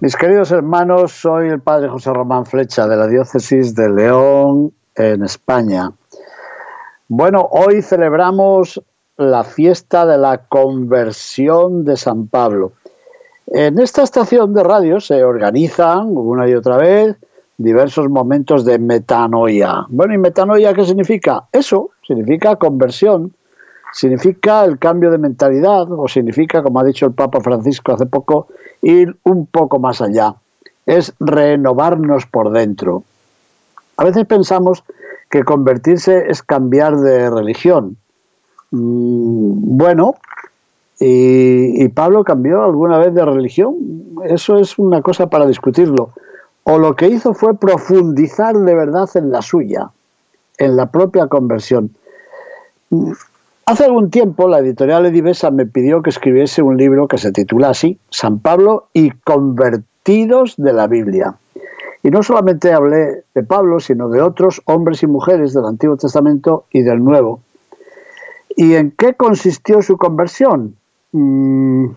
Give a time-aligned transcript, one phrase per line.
[0.00, 5.24] Mis queridos hermanos, soy el padre José Román Flecha de la diócesis de León en
[5.24, 5.90] España.
[7.08, 8.80] Bueno, hoy celebramos
[9.16, 12.74] la fiesta de la conversión de San Pablo.
[13.48, 17.16] En esta estación de radio se organizan una y otra vez
[17.56, 19.84] diversos momentos de metanoia.
[19.88, 21.48] Bueno, ¿y metanoia qué significa?
[21.50, 23.34] Eso significa conversión,
[23.92, 28.48] significa el cambio de mentalidad o significa, como ha dicho el Papa Francisco hace poco,
[28.82, 30.34] ir un poco más allá.
[30.86, 33.04] Es renovarnos por dentro.
[33.96, 34.84] A veces pensamos
[35.30, 37.96] que convertirse es cambiar de religión.
[38.70, 40.14] Mm, bueno,
[41.00, 43.76] y, y, Pablo cambió alguna vez de religión.
[44.24, 46.10] Eso es una cosa para discutirlo.
[46.64, 49.90] O lo que hizo fue profundizar de verdad en la suya,
[50.58, 51.90] en la propia conversión.
[53.68, 57.68] Hace algún tiempo la editorial Edivesa me pidió que escribiese un libro que se titula
[57.68, 61.34] así, San Pablo y convertidos de la Biblia.
[62.02, 66.64] Y no solamente hablé de Pablo, sino de otros hombres y mujeres del Antiguo Testamento
[66.72, 67.42] y del Nuevo.
[68.56, 70.74] ¿Y en qué consistió su conversión?
[71.12, 71.88] Mm,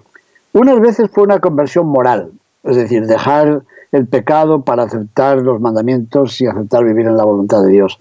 [0.51, 2.33] unas veces fue una conversión moral,
[2.65, 3.61] es decir, dejar
[3.93, 7.97] el pecado para aceptar los mandamientos y aceptar vivir en la voluntad de Dios.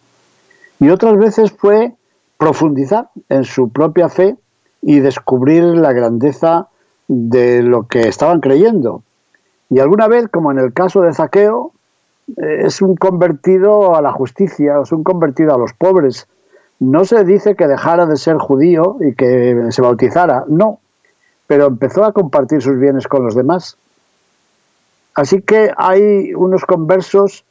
[0.80, 1.94] Y otras veces fue
[2.40, 4.34] profundizar en su propia fe
[4.80, 6.68] y descubrir la grandeza
[7.06, 9.02] de lo que estaban creyendo.
[9.68, 11.72] Y alguna vez, como en el caso de Zaqueo,
[12.38, 16.28] eh, es un convertido a la justicia, es un convertido a los pobres.
[16.78, 20.80] No se dice que dejara de ser judío y que se bautizara, no,
[21.46, 23.76] pero empezó a compartir sus bienes con los demás.
[25.14, 27.44] Así que hay unos conversos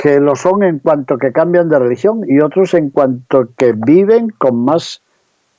[0.00, 4.30] que lo son en cuanto que cambian de religión y otros en cuanto que viven
[4.30, 5.02] con más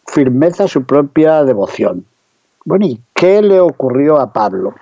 [0.08, 2.06] firmeza su propia devoción.
[2.64, 4.76] Bueno, ¿y qué le ocurrió a Pablo?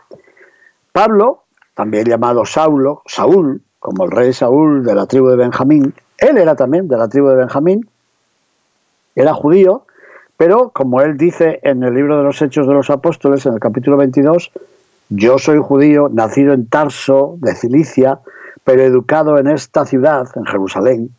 [0.91, 6.37] Pablo, también llamado Saulo, Saúl, como el rey Saúl de la tribu de Benjamín, él
[6.37, 7.89] era también de la tribu de Benjamín,
[9.15, 9.85] era judío,
[10.37, 13.59] pero como él dice en el libro de los Hechos de los Apóstoles, en el
[13.59, 14.51] capítulo 22,
[15.09, 18.19] yo soy judío, nacido en Tarso, de Cilicia,
[18.67, 21.11] pero educado en esta ciudad, en Jerusalén,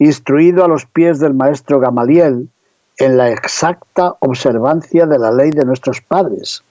[0.00, 2.48] instruido a los pies del maestro Gamaliel
[2.96, 6.64] en la exacta observancia de la ley de nuestros padres.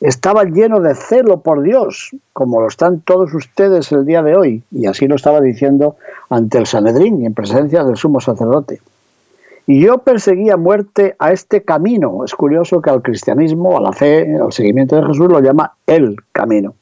[0.00, 4.62] Estaba lleno de celo por Dios, como lo están todos ustedes el día de hoy,
[4.70, 5.96] y así lo estaba diciendo
[6.30, 8.80] ante el Sanedrín en presencia del sumo sacerdote.
[9.66, 12.24] Y yo perseguía muerte a este camino.
[12.24, 16.14] Es curioso que al cristianismo, a la fe, al seguimiento de Jesús lo llama el
[16.30, 16.74] camino.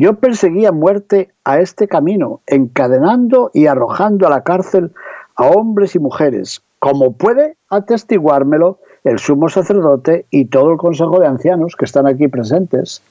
[0.00, 4.92] Yo perseguía muerte a este camino, encadenando y arrojando a la cárcel
[5.36, 11.26] a hombres y mujeres, como puede atestiguármelo el sumo sacerdote y todo el consejo de
[11.26, 13.02] ancianos que están aquí presentes.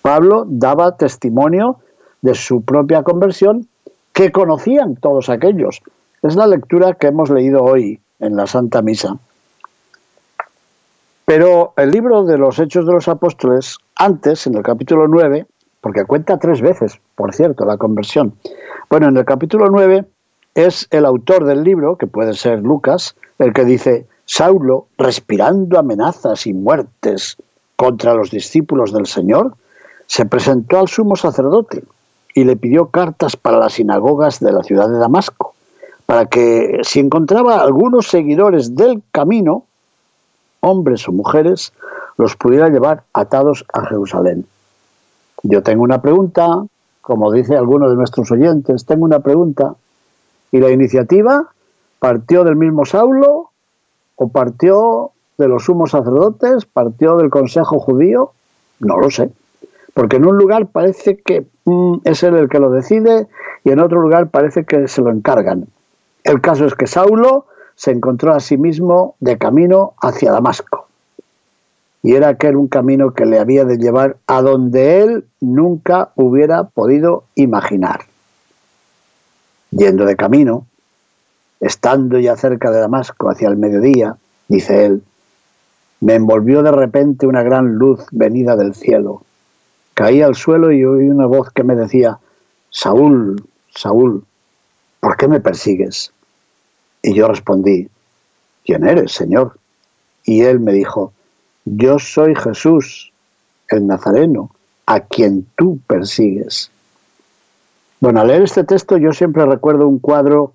[0.00, 1.80] Pablo daba testimonio
[2.22, 3.68] de su propia conversión
[4.14, 5.82] que conocían todos aquellos.
[6.22, 9.18] Es la lectura que hemos leído hoy en la Santa Misa.
[11.26, 15.44] Pero el libro de los Hechos de los Apóstoles, antes, en el capítulo 9,
[15.86, 18.34] porque cuenta tres veces, por cierto, la conversión.
[18.90, 20.04] Bueno, en el capítulo 9
[20.56, 26.48] es el autor del libro, que puede ser Lucas, el que dice, Saulo, respirando amenazas
[26.48, 27.36] y muertes
[27.76, 29.54] contra los discípulos del Señor,
[30.08, 31.84] se presentó al sumo sacerdote
[32.34, 35.54] y le pidió cartas para las sinagogas de la ciudad de Damasco,
[36.04, 39.62] para que si encontraba algunos seguidores del camino,
[40.58, 41.72] hombres o mujeres,
[42.16, 44.48] los pudiera llevar atados a Jerusalén.
[45.42, 46.64] Yo tengo una pregunta,
[47.00, 49.74] como dice alguno de nuestros oyentes, tengo una pregunta.
[50.52, 51.50] ¿Y la iniciativa
[51.98, 53.50] partió del mismo Saulo
[54.16, 58.32] o partió de los sumos sacerdotes, partió del Consejo Judío?
[58.80, 59.30] No lo sé.
[59.92, 63.28] Porque en un lugar parece que mm, es él el que lo decide
[63.64, 65.66] y en otro lugar parece que se lo encargan.
[66.24, 70.85] El caso es que Saulo se encontró a sí mismo de camino hacia Damasco
[72.02, 76.64] y era aquel un camino que le había de llevar a donde él nunca hubiera
[76.64, 78.00] podido imaginar.
[79.70, 80.66] Yendo de camino,
[81.60, 84.16] estando ya cerca de Damasco hacia el mediodía,
[84.48, 85.02] dice él,
[86.00, 89.22] Me envolvió de repente una gran luz venida del cielo.
[89.94, 92.18] Caí al suelo y oí una voz que me decía,
[92.70, 93.42] Saúl,
[93.74, 94.24] Saúl,
[95.00, 96.12] ¿por qué me persigues?
[97.02, 97.88] Y yo respondí,
[98.64, 99.58] ¿quién eres, Señor?
[100.24, 101.12] Y él me dijo,
[101.66, 103.12] yo soy Jesús,
[103.68, 104.50] el Nazareno,
[104.86, 106.70] a quien tú persigues.
[108.00, 110.52] Bueno, al leer este texto yo siempre recuerdo un cuadro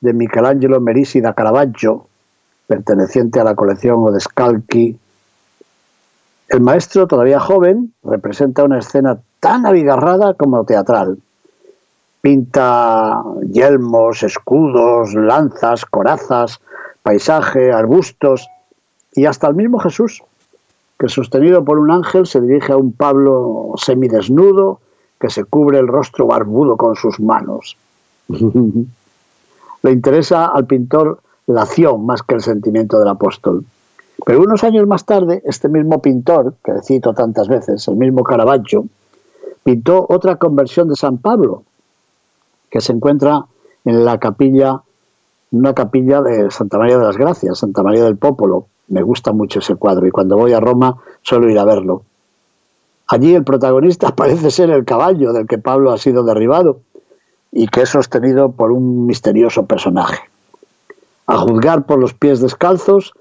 [0.00, 2.06] de Michelangelo Merisi da Caravaggio,
[2.66, 4.98] perteneciente a la colección Odescalchi.
[6.48, 11.18] El maestro, todavía joven, representa una escena tan abigarrada como teatral.
[12.22, 13.22] Pinta
[13.52, 16.58] yelmos, escudos, lanzas, corazas,
[17.02, 18.48] paisaje, arbustos
[19.12, 20.22] y hasta el mismo Jesús,
[20.98, 24.80] que sostenido por un ángel se dirige a un Pablo semidesnudo
[25.20, 27.76] que se cubre el rostro barbudo con sus manos.
[28.28, 33.64] Le interesa al pintor la acción más que el sentimiento del apóstol.
[34.24, 38.86] Pero unos años más tarde, este mismo pintor, que cito tantas veces, el mismo Caravaggio,
[39.62, 41.62] pintó otra conversión de San Pablo,
[42.70, 43.46] que se encuentra
[43.84, 44.82] en la capilla,
[45.52, 48.66] una capilla de Santa María de las Gracias, Santa María del Popolo.
[48.88, 52.02] Me gusta mucho ese cuadro y cuando voy a Roma suelo ir a verlo.
[53.06, 56.80] Allí el protagonista parece ser el caballo del que Pablo ha sido derribado
[57.50, 60.18] y que es sostenido por un misterioso personaje.
[61.26, 63.12] A juzgar por los pies descalzos,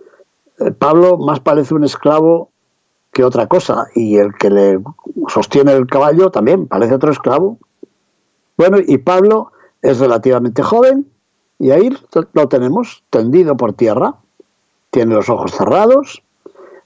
[0.59, 2.49] eh, Pablo más parece un esclavo
[3.11, 4.79] que otra cosa y el que le
[5.27, 7.57] sostiene el caballo también parece otro esclavo.
[8.57, 11.07] Bueno, y Pablo es relativamente joven
[11.59, 11.89] y ahí
[12.33, 14.15] lo tenemos tendido por tierra.
[14.97, 16.23] Tiene los ojos cerrados,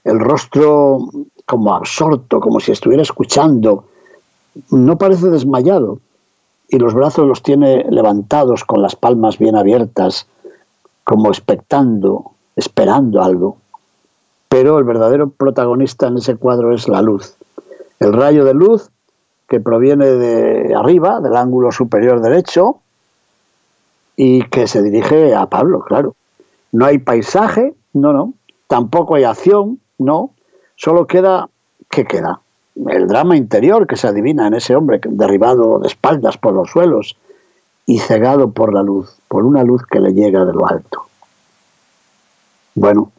[0.04, 0.98] el rostro
[1.46, 3.86] como absorto, como si estuviera escuchando.
[4.70, 5.98] No parece desmayado
[6.68, 10.26] y los brazos los tiene levantados con las palmas bien abiertas,
[11.04, 13.56] como expectando, esperando algo.
[14.50, 17.36] Pero el verdadero protagonista en ese cuadro es la luz.
[17.98, 18.90] El rayo de luz
[19.48, 22.76] que proviene de arriba, del ángulo superior derecho,
[24.16, 26.14] y que se dirige a Pablo, claro.
[26.72, 28.34] No hay paisaje, no, no.
[28.66, 30.30] Tampoco hay acción, no.
[30.76, 31.48] Solo queda,
[31.90, 32.40] ¿qué queda?
[32.86, 37.16] El drama interior que se adivina en ese hombre derribado de espaldas por los suelos
[37.84, 41.02] y cegado por la luz, por una luz que le llega de lo alto.
[42.74, 43.12] Bueno,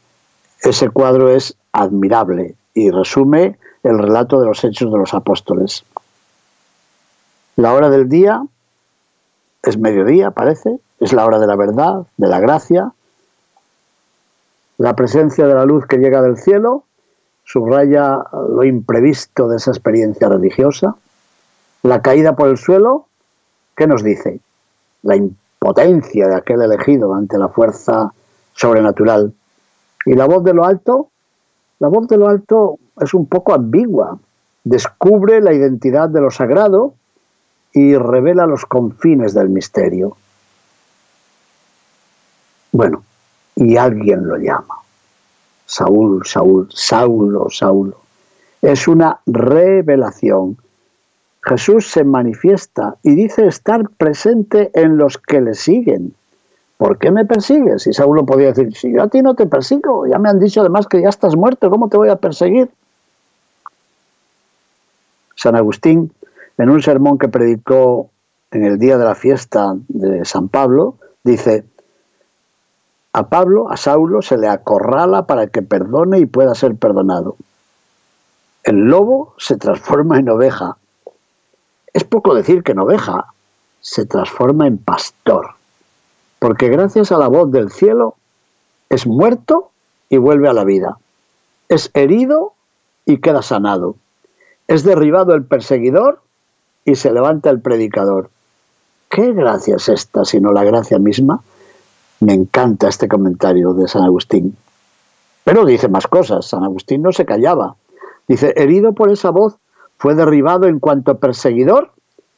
[0.61, 5.83] ese cuadro es admirable y resume el relato de los hechos de los apóstoles.
[7.55, 8.43] La hora del día
[9.61, 12.93] es mediodía, parece, es la hora de la verdad, de la gracia,
[14.83, 16.83] la presencia de la luz que llega del cielo
[17.45, 20.97] subraya lo imprevisto de esa experiencia religiosa.
[21.83, 23.05] La caída por el suelo,
[23.77, 24.41] ¿qué nos dice?
[25.03, 28.13] La impotencia de aquel elegido ante la fuerza
[28.55, 29.33] sobrenatural.
[30.05, 31.07] Y la voz de lo alto,
[31.79, 34.19] la voz de lo alto es un poco ambigua.
[34.65, 36.93] Descubre la identidad de lo sagrado
[37.71, 40.17] y revela los confines del misterio.
[42.73, 43.05] Bueno,
[43.55, 44.75] y alguien lo llama.
[45.65, 47.97] Saúl, Saúl, Saulo, Saulo.
[48.61, 50.57] Es una revelación.
[51.41, 56.13] Jesús se manifiesta y dice estar presente en los que le siguen.
[56.77, 57.87] ¿Por qué me persigues?
[57.87, 60.61] Y Saulo podía decir, si yo a ti no te persigo, ya me han dicho
[60.61, 62.69] además que ya estás muerto, ¿cómo te voy a perseguir?
[65.35, 66.13] San Agustín,
[66.57, 68.09] en un sermón que predicó
[68.51, 71.65] en el día de la fiesta de San Pablo, dice,
[73.13, 77.35] a Pablo, a Saulo, se le acorrala para que perdone y pueda ser perdonado.
[78.63, 80.77] El lobo se transforma en oveja.
[81.93, 83.27] Es poco decir que en oveja
[83.81, 85.51] se transforma en pastor,
[86.39, 88.15] porque gracias a la voz del cielo
[88.89, 89.69] es muerto
[90.09, 90.97] y vuelve a la vida.
[91.69, 92.53] Es herido
[93.05, 93.95] y queda sanado.
[94.67, 96.21] Es derribado el perseguidor
[96.85, 98.31] y se levanta el predicador.
[99.09, 101.43] ¿Qué gracia es esta sino la gracia misma?
[102.23, 104.55] Me encanta este comentario de San Agustín.
[105.43, 106.45] Pero dice más cosas.
[106.45, 107.75] San Agustín no se callaba.
[108.29, 109.57] Dice, herido por esa voz,
[109.97, 111.91] fue derribado en cuanto perseguidor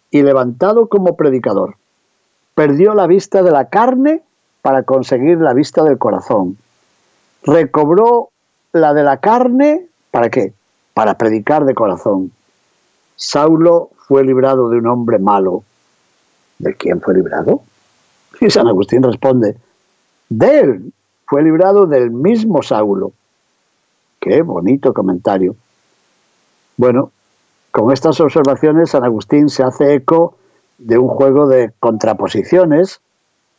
[0.09, 1.75] y levantado como predicador.
[2.55, 4.23] Perdió la vista de la carne
[4.63, 6.57] para conseguir la vista del corazón.
[7.43, 8.29] Recobró
[8.71, 10.53] la de la carne, ¿para qué?
[10.95, 12.31] Para predicar de corazón.
[13.17, 15.63] Saulo fue librado de un hombre malo.
[16.57, 17.61] ¿De quién fue librado?
[18.41, 19.57] Y San Agustín responde,
[20.29, 20.93] de él
[21.25, 23.13] fue librado del mismo Saulo.
[24.19, 25.55] Qué bonito comentario.
[26.77, 27.11] Bueno,
[27.71, 30.37] con estas observaciones San Agustín se hace eco
[30.77, 33.01] de un juego de contraposiciones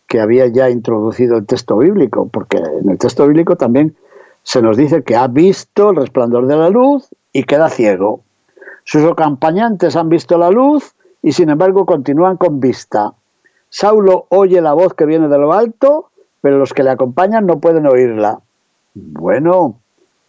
[0.06, 3.96] que había ya introducido el texto bíblico, porque en el texto bíblico también
[4.42, 8.20] se nos dice que ha visto el resplandor de la luz y queda ciego.
[8.84, 13.14] Sus acompañantes han visto la luz y sin embargo continúan con vista.
[13.68, 17.60] Saulo oye la voz que viene de lo alto, pero los que le acompañan no
[17.60, 18.40] pueden oírla.
[18.94, 19.78] Bueno,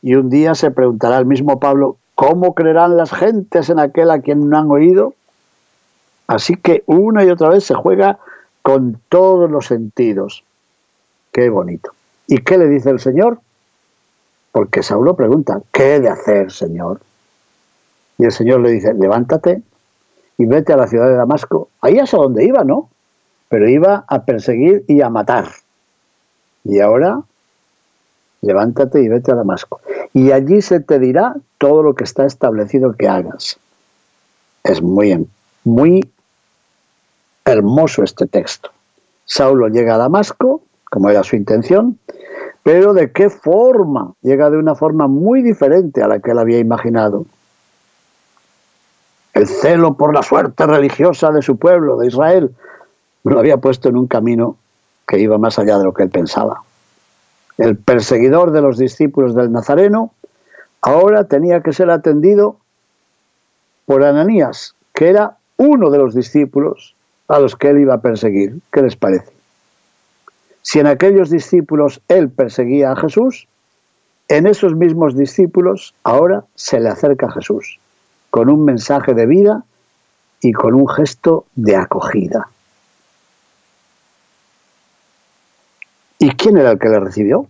[0.01, 4.19] y un día se preguntará el mismo Pablo, ¿cómo creerán las gentes en aquel a
[4.19, 5.13] quien no han oído?
[6.27, 8.19] Así que una y otra vez se juega
[8.61, 10.43] con todos los sentidos.
[11.31, 11.91] Qué bonito.
[12.27, 13.39] ¿Y qué le dice el Señor?
[14.51, 16.99] Porque Saulo pregunta, ¿qué he de hacer, Señor?
[18.17, 19.61] Y el Señor le dice, levántate
[20.37, 21.69] y vete a la ciudad de Damasco.
[21.81, 22.89] Ahí es a donde iba, ¿no?
[23.49, 25.45] Pero iba a perseguir y a matar.
[26.67, 27.21] Y ahora,
[28.41, 29.79] levántate y vete a Damasco.
[30.13, 33.57] Y allí se te dirá todo lo que está establecido que hagas.
[34.63, 35.27] Es muy,
[35.63, 36.12] muy
[37.45, 38.69] hermoso este texto.
[39.24, 42.00] Saulo llega a Damasco, como era su intención,
[42.63, 44.13] pero ¿de qué forma?
[44.21, 47.25] Llega de una forma muy diferente a la que él había imaginado.
[49.33, 52.53] El celo por la suerte religiosa de su pueblo, de Israel,
[53.24, 54.57] lo había puesto en un camino
[55.07, 56.61] que iba más allá de lo que él pensaba.
[57.57, 60.11] El perseguidor de los discípulos del Nazareno
[60.81, 62.57] ahora tenía que ser atendido
[63.85, 66.95] por Ananías, que era uno de los discípulos
[67.27, 68.59] a los que él iba a perseguir.
[68.71, 69.31] ¿Qué les parece?
[70.61, 73.47] Si en aquellos discípulos él perseguía a Jesús,
[74.27, 77.79] en esos mismos discípulos ahora se le acerca a Jesús
[78.29, 79.63] con un mensaje de vida
[80.41, 82.49] y con un gesto de acogida.
[86.19, 87.47] ¿Y quién era el que le recibió?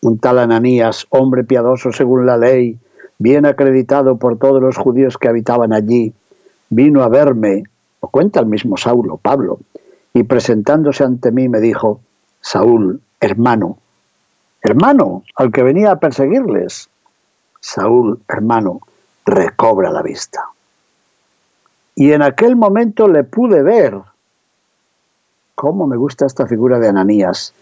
[0.00, 2.78] Un tal Ananías, hombre piadoso según la ley,
[3.18, 6.12] bien acreditado por todos los judíos que habitaban allí,
[6.70, 7.64] vino a verme,
[8.00, 9.60] lo cuenta el mismo Saulo, Pablo,
[10.14, 12.00] y presentándose ante mí me dijo,
[12.40, 13.78] Saúl, hermano,
[14.62, 16.88] hermano, al que venía a perseguirles.
[17.60, 18.80] Saúl, hermano,
[19.24, 20.48] recobra la vista.
[21.94, 24.00] Y en aquel momento le pude ver.
[25.54, 27.52] ¿Cómo me gusta esta figura de Ananías?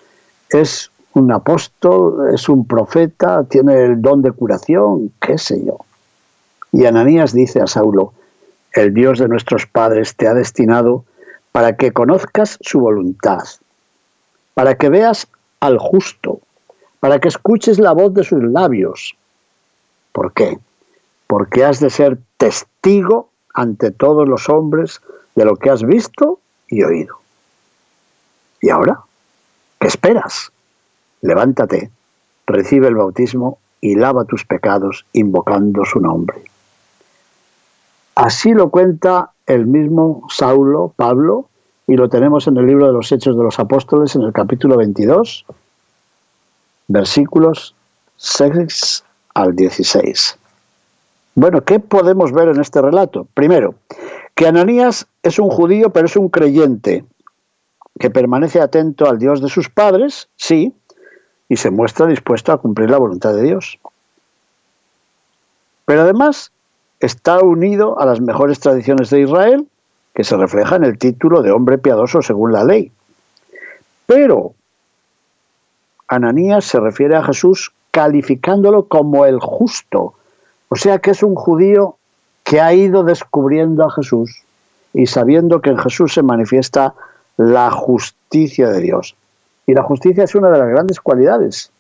[0.48, 5.78] Es un apóstol, es un profeta, tiene el don de curación, qué sé yo.
[6.72, 8.12] Y Ananías dice a Saulo,
[8.72, 11.04] el Dios de nuestros padres te ha destinado
[11.50, 13.42] para que conozcas su voluntad,
[14.54, 15.26] para que veas
[15.58, 16.40] al justo,
[17.00, 19.16] para que escuches la voz de sus labios.
[20.12, 20.58] ¿Por qué?
[21.26, 25.00] Porque has de ser testigo ante todos los hombres
[25.34, 27.19] de lo que has visto y oído.
[28.60, 29.00] ¿Y ahora?
[29.78, 30.52] ¿Qué esperas?
[31.22, 31.90] Levántate,
[32.46, 36.42] recibe el bautismo y lava tus pecados invocando su nombre.
[38.14, 41.48] Así lo cuenta el mismo Saulo, Pablo,
[41.86, 44.76] y lo tenemos en el libro de los Hechos de los Apóstoles, en el capítulo
[44.76, 45.46] 22,
[46.88, 47.74] versículos
[48.16, 50.38] 6 al 16.
[51.34, 53.26] Bueno, ¿qué podemos ver en este relato?
[53.34, 53.74] Primero,
[54.34, 57.04] que Ananías es un judío, pero es un creyente,
[58.00, 60.74] que permanece atento al Dios de sus padres, sí,
[61.50, 63.78] y se muestra dispuesto a cumplir la voluntad de Dios.
[65.84, 66.50] Pero además
[66.98, 69.68] está unido a las mejores tradiciones de Israel,
[70.14, 72.90] que se refleja en el título de hombre piadoso según la ley.
[74.06, 74.54] Pero
[76.08, 80.14] Ananías se refiere a Jesús calificándolo como el justo,
[80.70, 81.96] o sea que es un judío
[82.44, 84.42] que ha ido descubriendo a Jesús
[84.94, 86.94] y sabiendo que en Jesús se manifiesta
[87.40, 89.16] la justicia de Dios.
[89.66, 91.70] Y la justicia es una de las grandes cualidades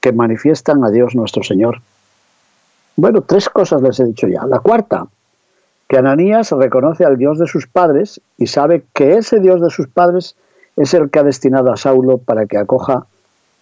[0.00, 1.80] que manifiestan a Dios nuestro Señor.
[2.96, 4.44] Bueno, tres cosas les he dicho ya.
[4.46, 5.06] La cuarta,
[5.88, 9.86] que Ananías reconoce al Dios de sus padres y sabe que ese Dios de sus
[9.86, 10.34] padres
[10.74, 13.06] es el que ha destinado a Saulo para que acoja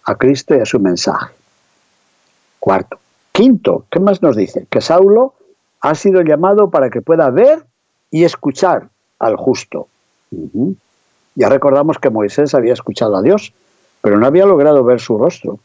[0.03, 1.31] a Cristo y a su mensaje.
[2.59, 2.97] Cuarto.
[3.31, 4.65] Quinto, ¿qué más nos dice?
[4.71, 5.35] Que Saulo
[5.81, 7.67] ha sido llamado para que pueda ver
[8.09, 9.89] y escuchar al justo.
[11.35, 13.53] Ya recordamos que Moisés había escuchado a Dios,
[14.01, 15.59] pero no había logrado ver su rostro.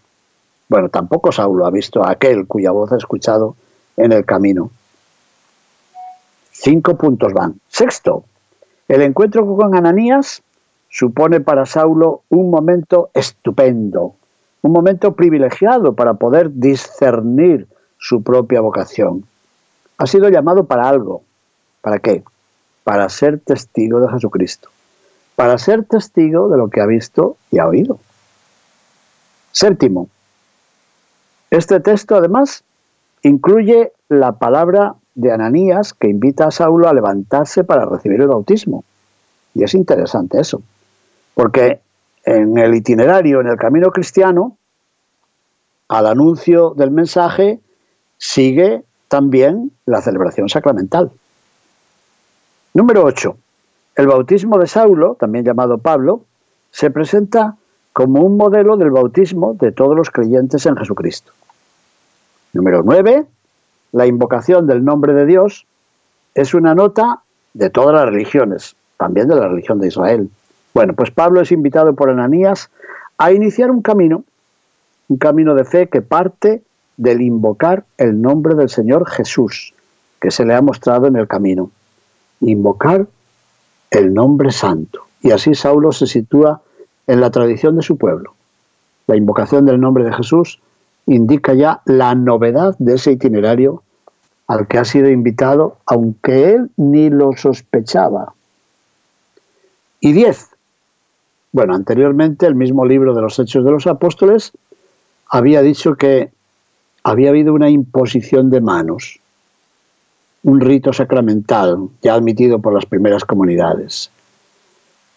[0.68, 3.56] Bueno, tampoco Saulo ha visto a aquel cuya voz ha escuchado
[3.96, 4.70] en el camino.
[6.52, 7.60] Cinco puntos van.
[7.68, 8.24] Sexto,
[8.88, 10.42] el encuentro con Ananías
[10.88, 14.14] supone para Saulo un momento estupendo,
[14.62, 17.66] un momento privilegiado para poder discernir
[17.98, 19.24] su propia vocación.
[19.98, 21.22] Ha sido llamado para algo.
[21.80, 22.22] ¿Para qué?
[22.90, 24.68] Para ser testigo de Jesucristo.
[25.36, 28.00] Para ser testigo de lo que ha visto y ha oído.
[29.52, 30.08] Séptimo,
[31.50, 32.64] este texto, además,
[33.22, 38.82] incluye la palabra de Ananías que invita a Saulo a levantarse para recibir el bautismo.
[39.54, 40.60] Y es interesante eso,
[41.34, 41.78] porque
[42.24, 44.56] en el itinerario, en el camino cristiano,
[45.86, 47.60] al anuncio del mensaje
[48.18, 51.12] sigue también la celebración sacramental.
[52.72, 53.36] Número 8.
[53.96, 56.22] El bautismo de Saulo, también llamado Pablo,
[56.70, 57.56] se presenta
[57.92, 61.32] como un modelo del bautismo de todos los creyentes en Jesucristo.
[62.52, 63.26] Número 9.
[63.90, 65.66] La invocación del nombre de Dios
[66.36, 67.22] es una nota
[67.54, 70.30] de todas las religiones, también de la religión de Israel.
[70.72, 72.70] Bueno, pues Pablo es invitado por Ananías
[73.18, 74.22] a iniciar un camino,
[75.08, 76.62] un camino de fe que parte
[76.96, 79.74] del invocar el nombre del Señor Jesús,
[80.20, 81.72] que se le ha mostrado en el camino.
[82.40, 83.06] Invocar
[83.90, 85.02] el nombre santo.
[85.22, 86.62] Y así Saulo se sitúa
[87.06, 88.34] en la tradición de su pueblo.
[89.06, 90.60] La invocación del nombre de Jesús
[91.06, 93.82] indica ya la novedad de ese itinerario
[94.46, 98.34] al que ha sido invitado, aunque él ni lo sospechaba.
[100.00, 100.48] Y diez.
[101.52, 104.52] Bueno, anteriormente el mismo libro de los Hechos de los Apóstoles
[105.28, 106.30] había dicho que
[107.02, 109.20] había habido una imposición de manos,
[110.42, 114.10] un rito sacramental ya admitido por las primeras comunidades.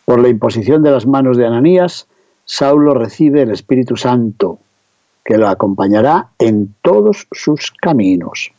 [0.06, 2.08] Por la imposición de las manos de Ananías,
[2.46, 4.60] Saulo recibe el Espíritu Santo,
[5.24, 8.51] que lo acompañará en todos sus caminos.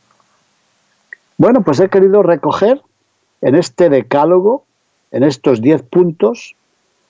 [1.36, 2.80] Bueno, pues he querido recoger
[3.42, 4.64] en este decálogo,
[5.10, 6.56] en estos diez puntos,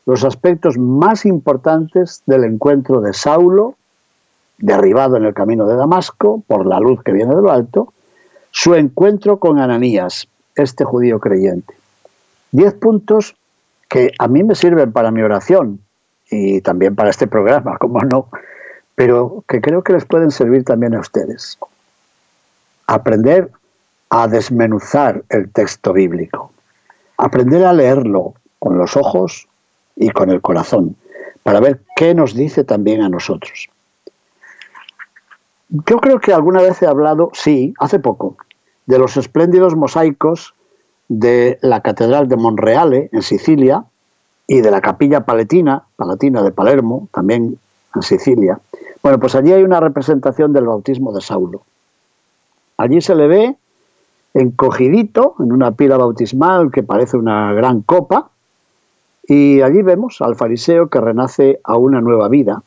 [0.06, 3.76] los aspectos más importantes del encuentro de Saulo,
[4.58, 7.92] derribado en el camino de Damasco por la luz que viene de lo alto,
[8.54, 11.75] su encuentro con Ananías, este judío creyente.
[12.52, 13.34] Diez puntos
[13.88, 15.80] que a mí me sirven para mi oración
[16.30, 18.28] y también para este programa, como no,
[18.94, 21.58] pero que creo que les pueden servir también a ustedes.
[22.87, 23.50] Aprender
[24.08, 26.52] a desmenuzar el texto bíblico,
[27.18, 29.49] aprender a leerlo con los ojos
[29.96, 30.94] y con el corazón,
[31.42, 33.68] para ver qué nos dice también a nosotros.
[35.75, 38.37] Yo creo que alguna vez he hablado, sí, hace poco,
[38.87, 40.55] de los espléndidos mosaicos
[41.09, 43.83] de la Catedral de Monreale, en Sicilia,
[44.46, 47.59] y de la Capilla Paletina, Palatina de Palermo, también
[47.92, 48.61] en Sicilia.
[49.03, 51.62] Bueno, pues allí hay una representación del bautismo de Saulo.
[52.77, 53.57] Allí se le ve
[54.33, 58.31] encogidito en una pila bautismal que parece una gran copa,
[59.27, 62.62] y allí vemos al fariseo que renace a una nueva vida,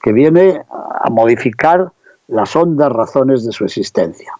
[0.00, 1.90] que viene a modificar
[2.28, 4.32] las hondas razones de su existencia.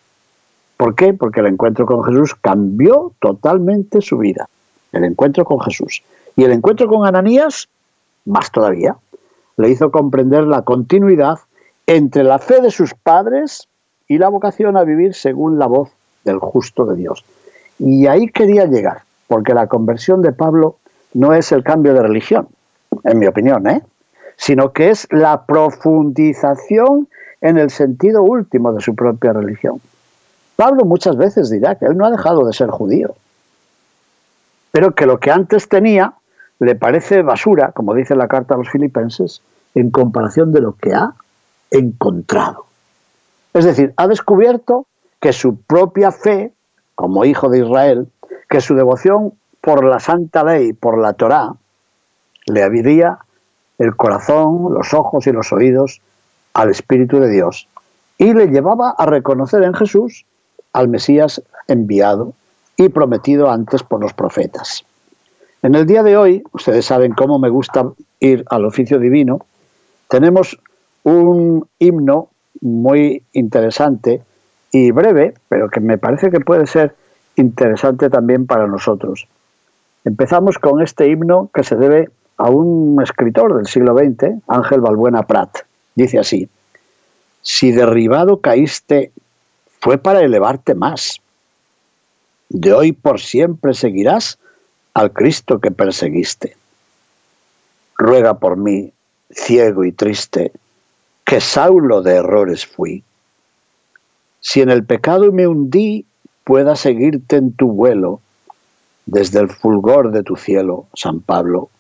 [0.77, 1.13] ¿Por qué?
[1.13, 4.49] Porque el encuentro con Jesús cambió totalmente su vida.
[4.93, 6.03] El encuentro con Jesús.
[6.37, 7.69] Y el encuentro con Ananías,
[8.25, 8.97] más todavía,
[9.57, 11.41] le hizo comprender la continuidad
[11.87, 13.67] entre la fe de sus padres
[14.07, 15.91] y la vocación a vivir según la voz
[16.25, 17.25] del justo de Dios.
[17.79, 20.77] Y ahí quería llegar, porque la conversión de Pablo
[21.15, 22.49] no es el cambio de religión,
[23.05, 23.83] en mi opinión, ¿eh?
[24.37, 27.09] sino que es la profundización
[27.41, 29.81] en el sentido último de su propia religión.
[30.57, 33.15] Pablo muchas veces dirá que él no ha dejado de ser judío,
[34.73, 36.15] pero que lo que antes tenía
[36.59, 39.43] le parece basura, como dice la carta a los filipenses,
[39.75, 41.15] en comparación de lo que ha
[41.71, 42.67] encontrado.
[43.55, 44.87] Es decir, ha descubierto
[45.21, 46.53] que su propia fe,
[46.95, 48.09] como hijo de Israel,
[48.49, 51.55] que su devoción por la santa ley, por la Torá,
[52.47, 53.19] le abriría
[53.79, 56.01] el corazón, los ojos y los oídos
[56.55, 57.69] al Espíritu de Dios
[58.19, 60.25] y le llevaba a reconocer en Jesús
[60.73, 62.35] al Mesías enviado
[62.77, 64.85] y prometido antes por los profetas.
[65.63, 69.41] En el día de hoy, ustedes saben cómo me gusta ir al oficio divino,
[70.09, 70.59] tenemos
[71.03, 72.29] un himno
[72.61, 74.23] muy interesante
[74.73, 76.95] y breve, pero que me parece que puede ser
[77.37, 79.29] interesante también para nosotros.
[80.05, 85.25] Empezamos con este himno que se debe a un escritor del siglo XX, Ángel Balbuena
[85.25, 85.68] Prat.
[85.99, 86.49] Dice así,
[87.43, 89.11] si derribado caíste,
[89.81, 91.21] fue para elevarte más.
[92.49, 94.39] De hoy por siempre seguirás
[94.95, 96.57] al Cristo que perseguiste.
[97.97, 98.93] Ruega por mí,
[99.29, 100.53] ciego y triste,
[101.25, 103.03] que Saulo de errores fui.
[104.39, 106.07] Si en el pecado me hundí,
[106.45, 108.21] pueda seguirte en tu vuelo,
[109.05, 111.71] desde el fulgor de tu cielo, San Pablo,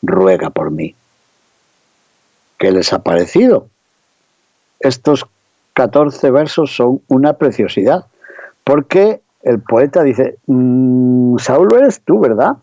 [0.00, 0.94] ruega por mí.
[2.60, 3.68] ¿Qué les ha parecido?
[4.80, 5.26] Estos
[5.72, 8.04] 14 versos son una preciosidad,
[8.64, 12.58] porque el poeta dice, mm, Saulo eres tú, ¿verdad?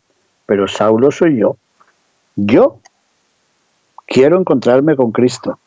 [0.46, 1.58] Pero Saulo soy yo.
[2.36, 2.78] Yo
[4.06, 5.58] quiero encontrarme con Cristo.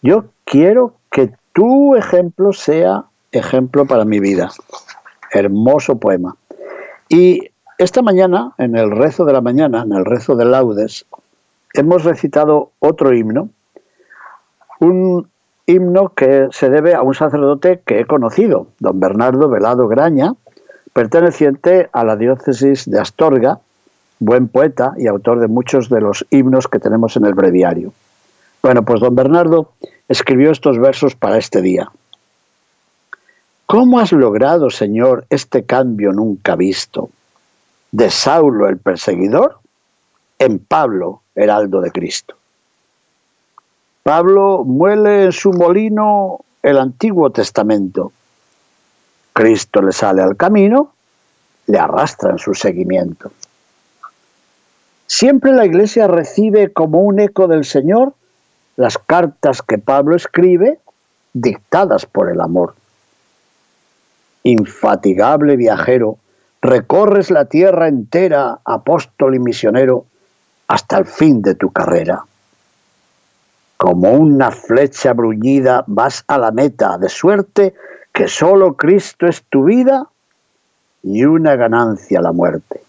[0.00, 4.48] Yo quiero que tu ejemplo sea ejemplo para mi vida.
[5.32, 6.34] Hermoso poema.
[7.10, 11.04] Y esta mañana, en el rezo de la mañana, en el rezo de laudes,
[11.74, 13.50] hemos recitado otro himno,
[14.80, 15.28] un
[15.66, 20.34] himno que se debe a un sacerdote que he conocido, don Bernardo Velado Graña,
[20.92, 23.60] perteneciente a la diócesis de Astorga,
[24.18, 27.92] buen poeta y autor de muchos de los himnos que tenemos en el breviario.
[28.62, 29.72] Bueno, pues don Bernardo
[30.08, 31.90] escribió estos versos para este día.
[33.66, 37.10] ¿Cómo has logrado, Señor, este cambio nunca visto?
[37.90, 39.58] De Saulo el perseguidor
[40.38, 42.36] en Pablo, heraldo de Cristo.
[44.06, 48.12] Pablo muele en su molino el Antiguo Testamento.
[49.32, 50.92] Cristo le sale al camino,
[51.66, 53.32] le arrastra en su seguimiento.
[55.08, 58.14] Siempre la Iglesia recibe como un eco del Señor
[58.76, 60.78] las cartas que Pablo escribe
[61.32, 62.76] dictadas por el amor.
[64.44, 66.18] Infatigable viajero,
[66.62, 70.06] recorres la tierra entera, apóstol y misionero,
[70.68, 72.22] hasta el fin de tu carrera.
[73.76, 77.74] Como una flecha bruñida vas a la meta, de suerte
[78.12, 80.08] que solo Cristo es tu vida
[81.02, 82.80] y una ganancia la muerte.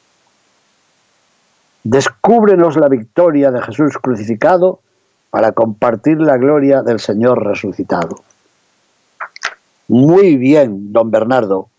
[1.83, 4.79] Descúbrenos la victoria de Jesús crucificado
[5.29, 8.15] para compartir la gloria del Señor resucitado.
[9.87, 11.69] Muy bien, don Bernardo.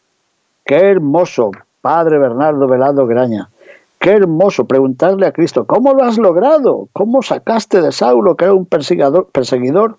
[0.64, 3.48] Qué hermoso, padre Bernardo Velado Graña.
[3.98, 6.88] Qué hermoso preguntarle a Cristo, ¿cómo lo has logrado?
[6.92, 9.98] ¿Cómo sacaste de Saulo, que era un perseguidor, perseguidor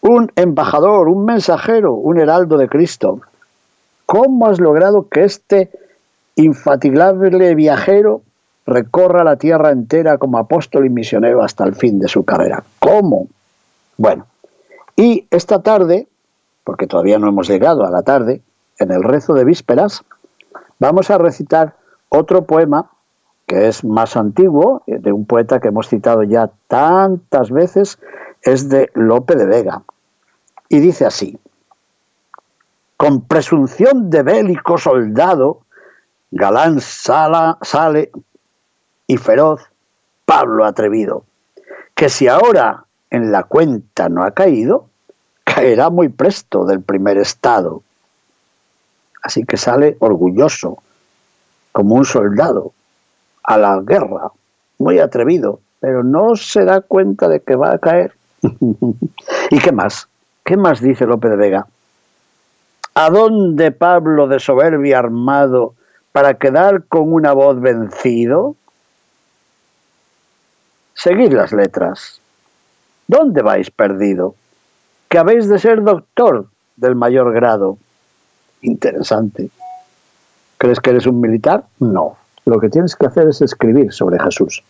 [0.00, 3.20] un embajador, un mensajero, un heraldo de Cristo?
[4.06, 5.70] ¿Cómo has logrado que este
[6.36, 8.22] infatigable viajero
[8.68, 12.62] recorra la tierra entera como apóstol y misionero hasta el fin de su carrera.
[12.78, 13.26] ¿Cómo?
[13.96, 14.26] Bueno,
[14.94, 16.06] y esta tarde,
[16.64, 18.42] porque todavía no hemos llegado a la tarde,
[18.78, 20.04] en el rezo de vísperas,
[20.78, 21.76] vamos a recitar
[22.10, 22.90] otro poema
[23.48, 27.98] que es más antiguo, de un poeta que hemos citado ya tantas veces,
[28.42, 29.82] es de Lope de Vega.
[30.68, 31.38] Y dice así,
[32.98, 35.62] con presunción de bélico soldado,
[36.30, 38.12] Galán sala, sale
[39.06, 39.62] y feroz
[40.26, 41.24] Pablo atrevido,
[41.94, 44.90] que si ahora en la cuenta no ha caído,
[45.44, 47.82] caerá muy presto del primer estado.
[49.22, 50.82] Así que sale orgulloso,
[51.72, 52.74] como un soldado,
[53.48, 54.30] a la guerra,
[54.76, 58.12] muy atrevido, pero no se da cuenta de que va a caer.
[59.50, 60.06] ¿Y qué más?
[60.44, 61.66] ¿Qué más dice Lope de Vega?
[62.94, 65.74] ¿A dónde Pablo de soberbia armado
[66.12, 68.54] para quedar con una voz vencido?
[70.92, 72.20] Seguid las letras.
[73.06, 74.34] ¿Dónde vais perdido?
[75.08, 77.78] Que habéis de ser doctor del mayor grado.
[78.60, 79.48] Interesante.
[80.58, 81.64] ¿Crees que eres un militar?
[81.78, 82.18] No.
[82.48, 84.64] Lo que tienes que hacer es escribir sobre Jesús.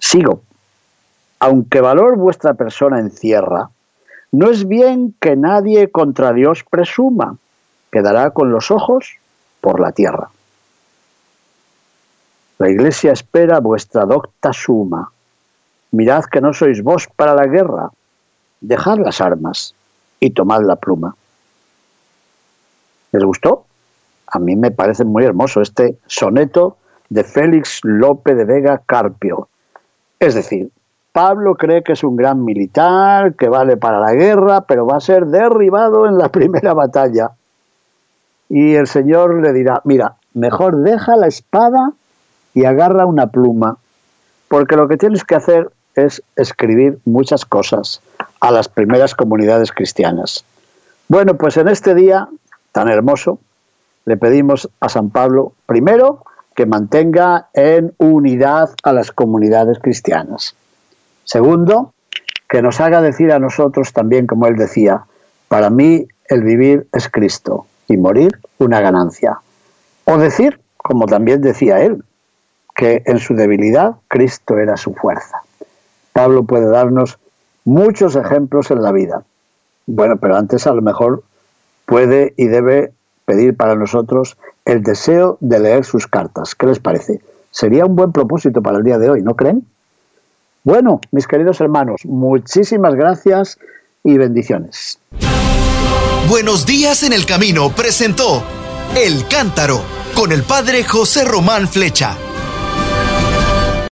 [0.00, 0.42] Sigo.
[1.38, 3.70] Aunque valor vuestra persona encierra,
[4.32, 7.36] no es bien que nadie contra Dios presuma.
[7.92, 9.18] Quedará con los ojos
[9.60, 10.30] por la tierra.
[12.58, 15.12] La Iglesia espera vuestra docta suma.
[15.92, 17.92] Mirad que no sois vos para la guerra.
[18.60, 19.76] Dejad las armas
[20.18, 21.14] y tomad la pluma.
[23.12, 23.67] ¿Les gustó?
[24.30, 26.76] A mí me parece muy hermoso este soneto
[27.08, 29.48] de Félix Lope de Vega Carpio.
[30.20, 30.70] Es decir,
[31.12, 35.00] Pablo cree que es un gran militar, que vale para la guerra, pero va a
[35.00, 37.30] ser derribado en la primera batalla.
[38.48, 41.92] Y el Señor le dirá, mira, mejor deja la espada
[42.54, 43.78] y agarra una pluma,
[44.48, 48.00] porque lo que tienes que hacer es escribir muchas cosas
[48.40, 50.44] a las primeras comunidades cristianas.
[51.08, 52.28] Bueno, pues en este día
[52.72, 53.40] tan hermoso
[54.08, 56.24] le pedimos a San Pablo, primero,
[56.56, 60.56] que mantenga en unidad a las comunidades cristianas.
[61.24, 61.92] Segundo,
[62.48, 65.04] que nos haga decir a nosotros también, como él decía,
[65.48, 69.40] para mí el vivir es Cristo y morir una ganancia.
[70.04, 72.02] O decir, como también decía él,
[72.74, 75.42] que en su debilidad Cristo era su fuerza.
[76.14, 77.18] Pablo puede darnos
[77.66, 79.22] muchos ejemplos en la vida.
[79.84, 81.24] Bueno, pero antes a lo mejor
[81.84, 82.94] puede y debe
[83.28, 86.54] pedir para nosotros el deseo de leer sus cartas.
[86.54, 87.20] ¿Qué les parece?
[87.50, 89.66] Sería un buen propósito para el día de hoy, ¿no creen?
[90.64, 93.58] Bueno, mis queridos hermanos, muchísimas gracias
[94.02, 94.98] y bendiciones.
[96.30, 98.42] Buenos días en el camino presentó
[98.96, 99.82] El Cántaro
[100.14, 102.16] con el padre José Román Flecha.